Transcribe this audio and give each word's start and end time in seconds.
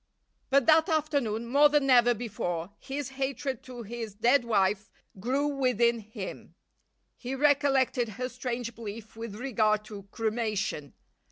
But 0.49 0.65
that 0.65 0.89
afternoon 0.89 1.45
more 1.45 1.69
than 1.69 1.87
ever 1.91 2.15
before 2.15 2.71
his 2.79 3.09
hatred 3.09 3.61
to 3.65 3.83
his 3.83 4.15
dead 4.15 4.43
wife 4.43 4.89
grew 5.19 5.45
within 5.45 5.99
him. 5.99 6.55
He 7.17 7.35
recollected 7.35 8.09
her 8.17 8.27
strange 8.27 8.73
belief 8.73 9.15
with 9.15 9.35
regard 9.35 9.85
to 9.85 10.07
cremation. 10.09 10.95